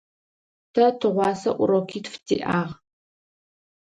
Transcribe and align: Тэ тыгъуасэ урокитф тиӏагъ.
Тэ 0.73 0.85
тыгъуасэ 0.99 1.51
урокитф 1.61 2.13
тиӏагъ. 2.25 2.71